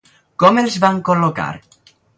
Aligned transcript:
Com 0.43 0.57
els 0.61 0.79
van 0.87 0.99
col·locar? 1.11 1.51